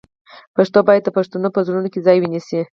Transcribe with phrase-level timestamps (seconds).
[0.55, 2.61] پښتو باید بیا د پښتنو په زړونو کې ځای ونیسي.